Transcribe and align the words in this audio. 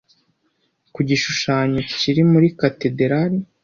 Ku 0.93 0.99
gishushanyo 1.09 1.79
kiri 1.97 2.21
muri 2.31 2.47
Katedrali 2.59 3.37